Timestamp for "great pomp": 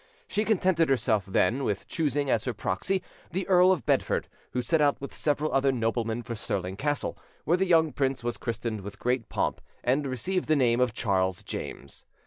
8.97-9.61